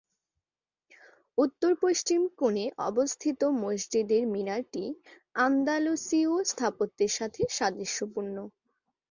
[1.37, 4.83] উত্তর-পশ্চিম কোণে অবস্থিত মসজিদের মিনারটি
[5.39, 8.35] আন্দালুসীয় স্থাপত্যের সাথে সাদৃশ্যপূর্ণ।